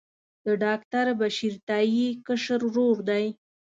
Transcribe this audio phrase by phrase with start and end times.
[0.45, 3.25] د ډاکټر بشیر تائي کشر ورور دی.